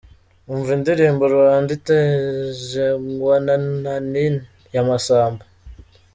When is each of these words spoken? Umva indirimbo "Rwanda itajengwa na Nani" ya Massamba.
Umva 0.51 0.69
indirimbo 0.77 1.23
"Rwanda 1.35 1.69
itajengwa 1.77 3.35
na 3.45 3.55
Nani" 3.83 4.25
ya 4.73 4.81
Massamba. 4.87 5.43